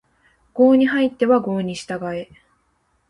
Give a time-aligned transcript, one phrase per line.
[0.55, 2.31] 郷に入っては郷に従え